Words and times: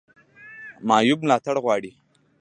معیوب 0.87 1.19
ملاتړ 1.23 1.55
غواړي 1.63 1.91